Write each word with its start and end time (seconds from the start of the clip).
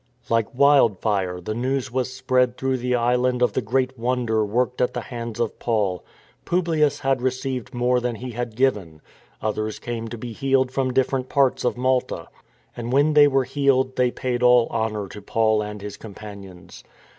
^ 0.27 0.29
Like 0.31 0.47
wildfire 0.57 1.39
the 1.39 1.53
news 1.53 1.91
was 1.91 2.11
spread 2.11 2.57
through 2.57 2.77
the 2.77 2.95
island 2.95 3.43
of 3.43 3.53
the 3.53 3.61
great 3.61 3.99
wonder 3.99 4.43
worked 4.43 4.81
at 4.81 4.95
the 4.95 5.01
hands 5.01 5.39
of 5.39 5.59
Paul. 5.59 6.03
Publius 6.43 7.01
had 7.01 7.21
received 7.21 7.75
more 7.75 7.99
than 7.99 8.15
he 8.15 8.31
had 8.31 8.55
given. 8.55 9.03
Others 9.43 9.77
came 9.77 10.07
to 10.07 10.17
be 10.17 10.33
healed 10.33 10.71
from 10.71 10.91
different 10.91 11.29
parts 11.29 11.63
of 11.63 11.77
Malta. 11.77 12.29
And 12.75 12.91
when 12.91 13.13
they 13.13 13.27
were 13.27 13.43
healed 13.43 13.95
they 13.95 14.09
paid 14.09 14.41
all 14.41 14.67
honour 14.71 15.07
to 15.07 15.21
Paul 15.21 15.61
and 15.61 15.83
his 15.83 15.97
companions. 15.97 16.83